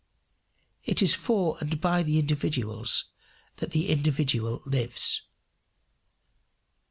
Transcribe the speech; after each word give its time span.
It 0.83 1.03
is 1.03 1.13
for 1.13 1.59
and 1.61 1.79
by 1.79 2.01
the 2.01 2.17
individuals 2.17 3.05
that 3.57 3.69
the 3.69 3.89
individual 3.89 4.63
lives. 4.65 5.21